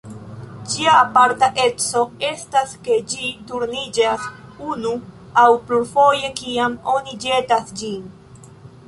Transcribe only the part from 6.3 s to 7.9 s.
kiam oni ĵetas